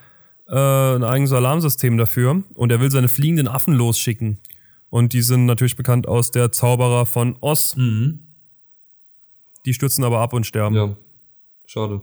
[0.49, 4.39] äh, ein eigenes Alarmsystem dafür und er will seine fliegenden Affen losschicken.
[4.91, 7.77] Und die sind natürlich bekannt aus der Zauberer von Oz.
[7.77, 8.21] Mhm.
[9.67, 10.75] Die stürzen aber ab und sterben.
[10.75, 10.97] Ja.
[11.67, 12.01] Schade.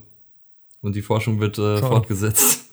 [0.80, 2.70] Und die Forschung wird äh, fortgesetzt.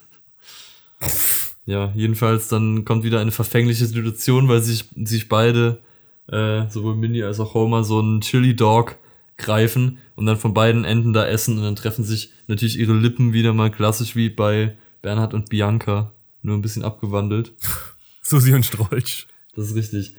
[1.66, 5.80] ja, jedenfalls dann kommt wieder eine verfängliche Situation, weil sich, sich beide,
[6.28, 8.96] äh, sowohl Minnie als auch Homer, so einen Chili Dog
[9.36, 13.32] greifen und dann von beiden Enden da essen und dann treffen sich natürlich ihre Lippen
[13.32, 17.52] wieder mal klassisch wie bei Bernhard und Bianca, nur ein bisschen abgewandelt.
[18.22, 19.26] Susi und Strolch.
[19.56, 20.14] Das ist richtig.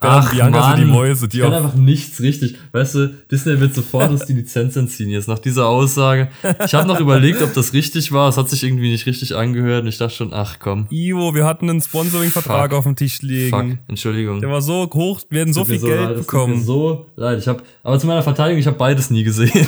[0.00, 2.58] Ach, Bianca Mann, sind die Mäuse, die ich kann einfach nichts richtig.
[2.72, 6.28] Weißt du, Disney wird sofort uns die Lizenz entziehen jetzt nach dieser Aussage.
[6.64, 8.28] Ich habe noch überlegt, ob das richtig war.
[8.28, 10.86] Es hat sich irgendwie nicht richtig angehört und ich dachte schon, ach komm.
[10.90, 13.50] Ivo, wir hatten einen Sponsoring-Vertrag auf dem Tisch liegen.
[13.50, 14.40] Fuck, Entschuldigung.
[14.40, 16.58] Der war so hoch, wir werden so viel so Geld leid, bekommen.
[16.58, 17.38] Mir so leid.
[17.38, 19.66] Ich hab, aber zu meiner Verteidigung, ich habe beides nie gesehen.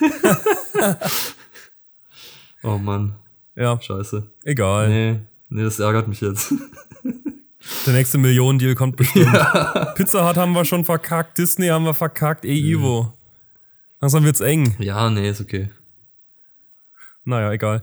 [2.62, 3.14] oh Mann.
[3.54, 3.78] Ja.
[3.78, 4.26] Scheiße.
[4.44, 4.88] Egal.
[4.88, 6.54] Nee, nee, das ärgert mich jetzt.
[7.86, 9.32] Der nächste Millionendeal kommt bestimmt.
[9.32, 9.92] Ja.
[9.96, 13.04] Pizza Hut haben wir schon verkackt, Disney haben wir verkackt, ey Ivo.
[13.04, 13.12] Mhm.
[14.00, 14.74] Langsam wird's eng.
[14.78, 15.70] Ja, nee, ist okay.
[17.24, 17.82] Naja, egal.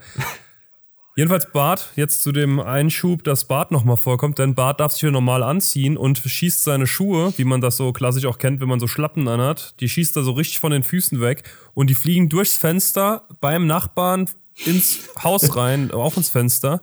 [1.16, 5.12] Jedenfalls Bart, jetzt zu dem Einschub, dass Bart nochmal vorkommt, denn Bart darf sich hier
[5.12, 8.80] normal anziehen und schießt seine Schuhe, wie man das so klassisch auch kennt, wenn man
[8.80, 11.44] so Schlappen anhat, die schießt er so richtig von den Füßen weg
[11.76, 14.28] und die fliegen durchs Fenster beim Nachbarn
[14.66, 16.82] ins Haus rein, auch ins Fenster.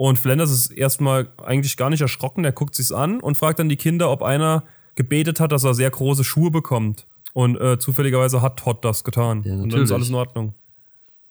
[0.00, 2.42] Und Flanders ist erstmal eigentlich gar nicht erschrocken.
[2.42, 5.74] Er guckt sich's an und fragt dann die Kinder, ob einer gebetet hat, dass er
[5.74, 7.06] sehr große Schuhe bekommt.
[7.34, 9.42] Und äh, zufälligerweise hat Todd das getan.
[9.44, 10.54] Ja, und dann ist alles in Ordnung.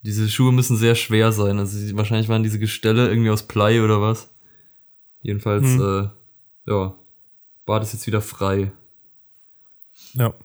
[0.03, 1.57] Diese Schuhe müssen sehr schwer sein.
[1.57, 4.29] Also wahrscheinlich waren diese Gestelle irgendwie aus Blei oder was.
[5.23, 5.81] Jedenfalls, hm.
[6.67, 6.95] äh, ja,
[7.65, 8.71] Bart ist jetzt wieder frei.
[10.13, 10.35] Ja.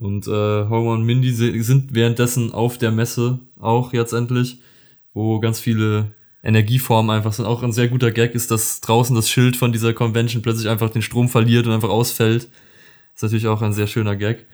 [0.00, 4.58] Und äh, Homer und Mindy sind währenddessen auf der Messe auch jetzt endlich,
[5.14, 7.46] wo ganz viele Energieformen einfach sind.
[7.46, 10.90] Auch ein sehr guter Gag ist, dass draußen das Schild von dieser Convention plötzlich einfach
[10.90, 12.48] den Strom verliert und einfach ausfällt.
[13.14, 14.46] Ist natürlich auch ein sehr schöner Gag.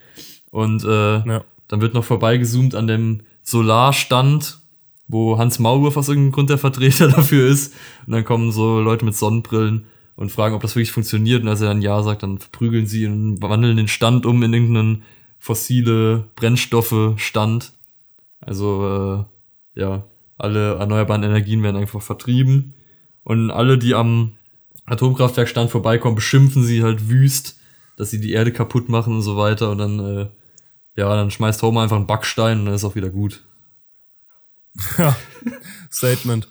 [0.50, 0.88] Und äh,
[1.26, 1.44] ja.
[1.68, 4.58] dann wird noch vorbeigezoomt an dem Solarstand
[5.06, 7.74] wo Hans Maulwurf aus irgendeinem Grund der Vertreter dafür ist.
[8.06, 11.42] Und dann kommen so Leute mit Sonnenbrillen und fragen, ob das wirklich funktioniert.
[11.42, 14.42] Und als er dann Ja sagt, dann verprügeln sie ihn und wandeln den Stand um
[14.42, 15.02] in irgendeinen
[15.38, 17.72] fossile Brennstoffe Stand.
[18.40, 19.26] Also
[19.76, 20.04] äh, ja,
[20.36, 22.74] alle erneuerbaren Energien werden einfach vertrieben.
[23.22, 24.32] Und alle, die am
[24.86, 27.58] Atomkraftwerkstand vorbeikommen, beschimpfen sie halt wüst,
[27.96, 29.70] dass sie die Erde kaputt machen und so weiter.
[29.70, 30.28] Und dann, äh,
[30.96, 33.44] ja, dann schmeißt Homer einfach einen Backstein und dann ist auch wieder gut.
[34.98, 35.16] Ja,
[35.90, 36.48] Statement.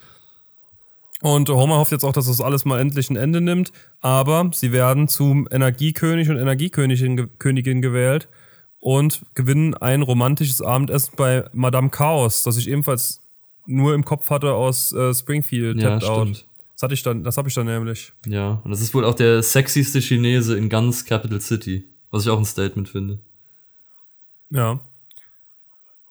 [1.22, 3.72] Und Homer hofft jetzt auch, dass das alles mal endlich ein Ende nimmt.
[4.02, 8.28] Aber sie werden zum Energiekönig und Energiekönigin Königin gewählt
[8.80, 13.23] und gewinnen ein romantisches Abendessen bei Madame Chaos, das ich ebenfalls
[13.65, 15.82] nur im Kopf hatte aus äh, Springfield.
[15.82, 16.28] Ja, Tapped Out.
[16.28, 16.45] stimmt.
[16.76, 18.12] Das hatte ich dann, das habe ich dann nämlich.
[18.26, 21.88] Ja, und das ist wohl auch der sexyste Chinese in ganz Capital City.
[22.12, 23.19] Was ich auch ein Statement finde.
[24.49, 24.80] Ja.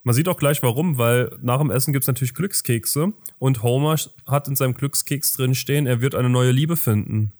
[0.02, 4.48] Man sieht auch gleich warum, weil nach dem Essen gibt's natürlich Glückskekse und Homer hat
[4.48, 7.32] in seinem Glückskeks drin stehen, er wird eine neue Liebe finden.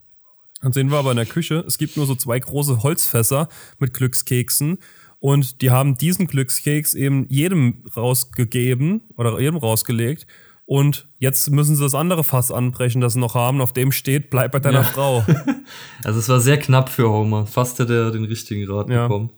[0.61, 3.49] Dann sehen wir aber in der Küche, es gibt nur so zwei große Holzfässer
[3.81, 4.79] mit Glückskeksen
[5.23, 10.27] und die haben diesen Glückskeks eben jedem rausgegeben oder jedem rausgelegt
[10.67, 14.31] und jetzt müssen sie das andere Fass anbrechen, das sie noch haben, auf dem steht,
[14.31, 14.85] bleib bei deiner Ja.
[14.85, 15.25] Frau.
[16.05, 17.47] Also es war sehr knapp für Homer.
[17.47, 19.07] Fast hätte er den richtigen Rat Ja.
[19.07, 19.31] bekommen.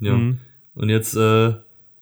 [0.00, 0.14] Ja.
[0.16, 0.38] Mhm.
[0.74, 1.52] Und jetzt, äh,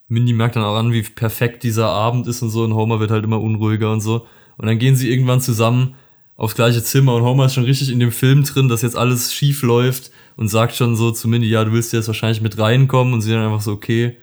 [0.07, 2.63] Mindy merkt dann auch an, wie perfekt dieser Abend ist und so.
[2.63, 4.25] Und Homer wird halt immer unruhiger und so.
[4.57, 5.95] Und dann gehen sie irgendwann zusammen
[6.37, 9.33] aufs gleiche Zimmer und Homer ist schon richtig in dem Film drin, dass jetzt alles
[9.33, 13.13] schief läuft und sagt schon so zu Mindy, ja, du willst jetzt wahrscheinlich mit reinkommen
[13.13, 14.15] und sie dann einfach so, okay.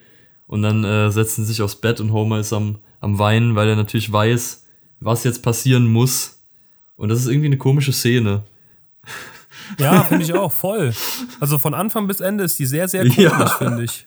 [0.46, 3.68] Und dann äh, setzen sie sich aufs Bett und Homer ist am, am Weinen, weil
[3.68, 4.64] er natürlich weiß,
[5.00, 6.42] was jetzt passieren muss.
[6.96, 8.44] Und das ist irgendwie eine komische Szene.
[9.78, 10.92] Ja, finde ich auch, voll.
[11.40, 13.46] Also von Anfang bis Ende ist die sehr, sehr komisch, Ja.
[13.48, 14.06] finde ich.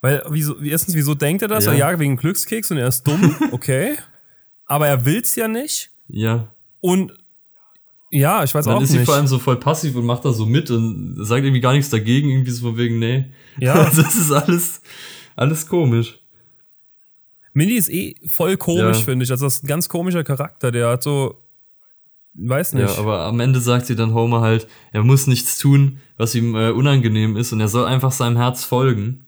[0.00, 1.64] Weil, wieso, erstens, wieso denkt er das?
[1.64, 1.72] Ja.
[1.72, 1.98] Ja.
[1.98, 3.96] wegen Glückskeks und er ist dumm, okay.
[4.66, 5.90] Aber er will's ja nicht.
[6.08, 6.48] Ja.
[6.80, 7.12] Und
[8.12, 9.06] ja, ich weiß Dann auch ist sie nicht.
[9.06, 11.90] vor allem so voll passiv und macht da so mit und sagt irgendwie gar nichts
[11.90, 13.26] dagegen, irgendwie so von wegen, nee.
[13.58, 13.74] Ja.
[13.84, 14.82] das ist alles,
[15.34, 16.18] alles komisch.
[17.54, 19.04] Mindy ist eh voll komisch, Ja.
[19.04, 19.30] finde ich.
[19.30, 21.34] Also das ist ein ganz komischer Charakter, der hat so,
[22.34, 22.88] weiß nicht.
[22.94, 26.54] Ja, aber am Ende sagt sie dann Homer halt, er muss nichts tun, was ihm
[26.54, 29.26] äh, unangenehm ist und er soll einfach seinem Herz folgen.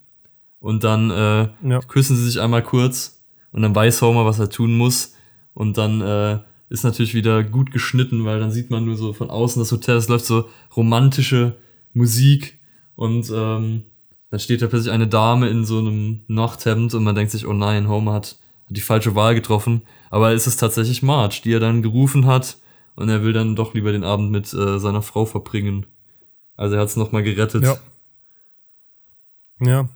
[0.60, 1.80] Und dann äh, Ja.
[1.86, 5.14] küssen sie sich einmal kurz und dann weiß Homer, was er tun muss.
[5.52, 6.38] Und dann äh,
[6.74, 9.96] ist natürlich wieder gut geschnitten, weil dann sieht man nur so von außen das Hotel,
[9.96, 11.54] es läuft so romantische
[11.92, 12.58] Musik
[12.96, 13.84] und ähm,
[14.30, 17.52] dann steht da plötzlich eine Dame in so einem Nachthemd und man denkt sich, oh
[17.52, 18.36] nein, Homer hat,
[18.68, 19.82] die falsche Wahl getroffen.
[20.10, 22.58] Aber es ist tatsächlich Marge, die er dann gerufen hat
[22.96, 25.86] und er will dann doch lieber den Abend mit äh, seiner Frau verbringen.
[26.56, 27.62] Also er hat es nochmal gerettet.
[27.62, 27.76] Ja.
[29.60, 29.88] Ja.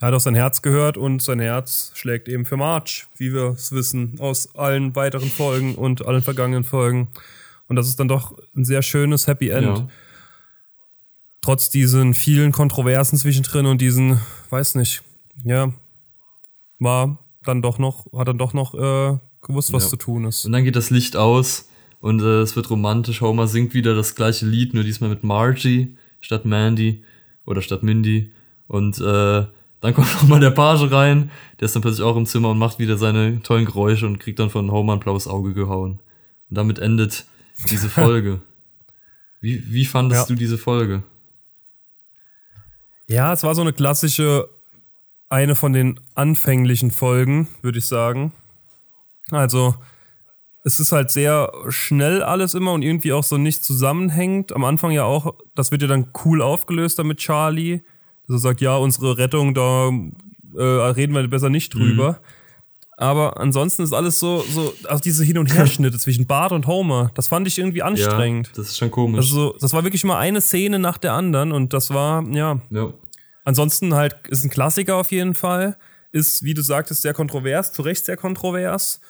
[0.00, 3.50] Er hat auf sein Herz gehört und sein Herz schlägt eben für March, wie wir
[3.50, 7.08] es wissen, aus allen weiteren Folgen und allen vergangenen Folgen.
[7.68, 9.66] Und das ist dann doch ein sehr schönes Happy End.
[9.78, 9.88] Ja.
[11.42, 15.02] Trotz diesen vielen Kontroversen zwischendrin und diesen, weiß nicht,
[15.44, 15.72] ja,
[16.78, 19.90] war dann doch noch, hat dann doch noch äh, gewusst, was Ja.
[19.90, 20.46] zu tun ist.
[20.46, 21.68] Und dann geht das Licht aus
[22.00, 23.20] und äh, es wird romantisch.
[23.20, 27.04] Homer singt wieder das gleiche Lied, nur diesmal mit Margie statt Mandy
[27.44, 28.32] oder statt Mindy.
[28.66, 29.46] Und äh,
[29.80, 32.78] dann kommt nochmal der Page rein, der ist dann plötzlich auch im Zimmer und macht
[32.78, 36.00] wieder seine tollen Geräusche und kriegt dann von Homer ein blaues Auge gehauen.
[36.48, 37.26] Und damit endet
[37.68, 38.40] diese Folge.
[39.40, 40.26] Wie, wie fandest Ja.
[40.26, 41.02] du diese Folge?
[43.06, 44.48] Ja, es war so eine klassische,
[45.28, 48.32] eine von den anfänglichen Folgen, würde ich sagen.
[49.30, 49.74] Also,
[50.64, 54.52] es ist halt sehr schnell alles immer und irgendwie auch so nicht zusammenhängt.
[54.52, 57.80] Am Anfang ja auch, das wird ja dann cool aufgelöst da mit Charlie.
[58.30, 59.90] Dass er sagt, ja, unsere Rettung, da
[60.56, 62.20] äh, reden wir besser nicht drüber.
[62.96, 67.10] Aber ansonsten ist alles so, so, also diese Hin- und Herschnitte zwischen Bart und Homer,
[67.14, 68.46] das fand ich irgendwie anstrengend.
[68.48, 69.18] Ja, das ist schon komisch.
[69.18, 72.94] Also, das war wirklich immer eine Szene nach der anderen und das war, ja, ja.
[73.44, 75.76] Ansonsten halt ist ein Klassiker auf jeden Fall.
[76.12, 79.00] Ist, wie du sagtest, sehr kontrovers, zu Recht sehr kontrovers.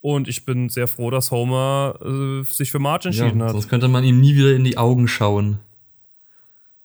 [0.00, 3.52] Und ich bin sehr froh, dass Homer äh, sich für Marge entschieden ja, hat.
[3.52, 5.58] sonst könnte man ihm nie wieder in die Augen schauen.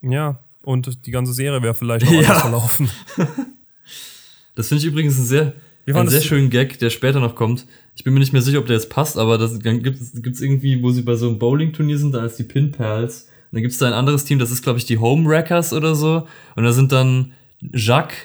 [0.01, 2.19] Ja, und die ganze Serie wäre vielleicht auch Ja.
[2.19, 2.89] anders verlaufen.
[4.55, 5.53] Das finde ich übrigens ein sehr,
[5.85, 7.65] fandest sehr schönen Gag, der später noch kommt.
[7.95, 10.81] Ich bin mir nicht mehr sicher, ob der jetzt passt, aber das gibt es irgendwie,
[10.81, 13.23] wo sie bei so einem Bowling-Turnier sind, da ist die Pin Pals.
[13.23, 15.73] Und dann gibt es da ein anderes Team, das ist, glaube ich, die Home Wreckers
[15.73, 16.25] oder so.
[16.55, 17.33] Und da sind dann
[17.73, 18.15] Jacques,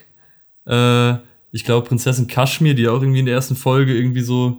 [0.66, 1.14] äh,
[1.50, 4.58] ich glaube, Prinzessin Kashmir, die auch irgendwie in der ersten Folge irgendwie so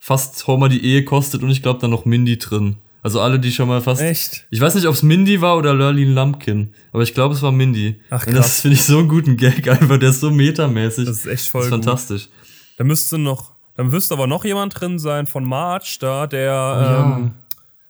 [0.00, 2.78] fast Homer die Ehe kostet und ich glaube dann noch Mindy drin.
[3.04, 4.00] Also alle, die schon mal fast.
[4.00, 4.46] Echt?
[4.50, 7.50] Ich weiß nicht, ob es Mindy war oder Lurleen Lumpkin, aber ich glaube, es war
[7.50, 8.00] Mindy.
[8.10, 8.60] Ach, Und das krass.
[8.60, 11.06] finde ich so einen guten Gag einfach, der ist so metamäßig.
[11.06, 11.84] Das ist echt voll Das ist gut.
[11.84, 12.28] fantastisch.
[12.76, 17.16] Da müsste noch, da müsste aber noch jemand drin sein von March da, der, ja.
[17.16, 17.32] ähm,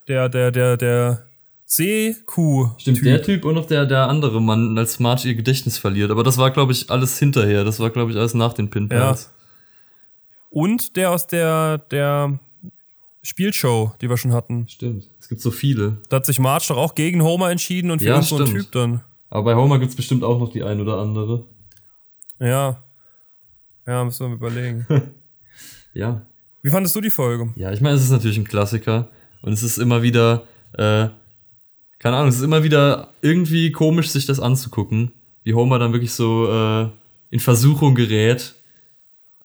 [0.09, 1.27] der, der, der, der
[1.67, 2.71] Seekuh.
[2.79, 6.11] Stimmt, der Typ und noch der, der andere Mann, als Marge ihr Gedächtnis verliert.
[6.11, 7.65] Aber das war, glaube ich, alles hinterher.
[7.65, 9.31] Das war, glaube ich, alles nach den Pinpals.
[10.51, 12.39] Und der aus der, der
[13.23, 14.69] Spielshow, die wir schon hatten.
[14.69, 15.09] Stimmt.
[15.21, 15.99] Es gibt so viele.
[16.09, 18.47] Da hat sich Marge doch auch gegen Homer entschieden und für Ja, uns so ein.
[18.47, 19.03] Typ dann.
[19.31, 21.47] Aber bei Homer gibt's bestimmt auch noch die ein oder andere.
[22.41, 22.83] Ja.
[23.87, 24.87] Ja, müssen wir mal überlegen.
[25.95, 26.25] Ja.
[26.63, 27.53] Wie fandest du die Folge?
[27.55, 29.09] Ja, ich meine, es ist natürlich ein Klassiker.
[29.43, 31.09] Und es ist immer wieder, äh,
[31.99, 35.13] keine Ahnung, es ist immer wieder irgendwie komisch, sich das anzugucken.
[35.45, 36.89] Wie Homer dann wirklich so äh,
[37.29, 38.55] in Versuchung gerät.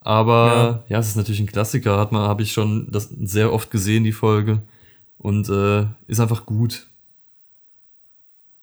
[0.00, 0.98] Aber ja.
[0.98, 4.12] es ist natürlich ein Klassiker, hat man, habe ich schon das sehr oft gesehen, die
[4.12, 4.62] Folge.
[5.18, 6.88] Und äh, ist einfach gut.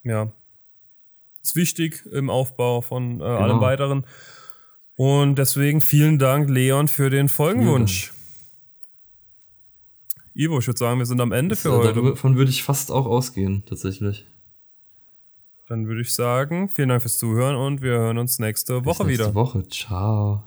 [0.03, 0.31] Ja.
[1.43, 3.37] Ist wichtig im Aufbau von äh, Genau.
[3.37, 4.05] allem weiteren.
[4.95, 8.13] Und deswegen vielen Dank, Leon, für den Folgenwunsch.
[10.33, 12.01] Ivo, ich würde sagen, wir sind am Ende für heute.
[12.01, 14.25] Davon würde ich fast auch ausgehen, tatsächlich.
[15.67, 19.07] Dann würde ich sagen, vielen Dank fürs Zuhören und wir hören uns nächste Woche Bis
[19.07, 19.35] nächste wieder.
[19.35, 19.67] Woche.
[19.67, 20.43] Ciao.